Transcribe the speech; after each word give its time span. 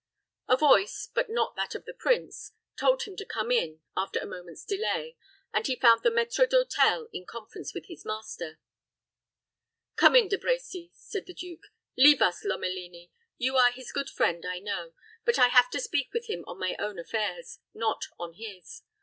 A 0.47 0.57
voice, 0.57 1.09
but 1.13 1.29
not 1.29 1.55
that 1.57 1.75
of 1.75 1.85
the 1.85 1.93
prince, 1.93 2.53
told 2.75 3.03
him 3.03 3.15
to 3.17 3.23
come 3.23 3.51
in, 3.51 3.81
after 3.95 4.17
a 4.17 4.25
moment's 4.25 4.65
delay, 4.65 5.15
and 5.53 5.67
he 5.67 5.75
found 5.75 6.01
the 6.01 6.09
maître 6.09 6.49
d'hôtel 6.49 7.07
in 7.13 7.23
conference 7.27 7.75
with 7.75 7.85
his 7.85 8.03
master. 8.03 8.59
"Come 9.97 10.15
in, 10.15 10.27
De 10.27 10.39
Brecy," 10.39 10.89
said 10.95 11.27
the 11.27 11.35
duke. 11.35 11.67
"Leave 11.95 12.19
us, 12.19 12.43
Lomelini. 12.43 13.11
You 13.37 13.57
are 13.57 13.71
his 13.71 13.91
good 13.91 14.09
friend, 14.09 14.43
I 14.43 14.57
know. 14.57 14.93
But 15.23 15.37
I 15.37 15.49
have 15.49 15.69
to 15.69 15.79
speak 15.79 16.11
with 16.15 16.25
him 16.27 16.43
on 16.47 16.57
my 16.57 16.75
own 16.79 16.97
affairs, 16.97 17.59
not 17.75 18.05
on 18.17 18.33
his. 18.33 18.81